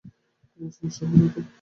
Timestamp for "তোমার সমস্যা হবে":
0.51-1.17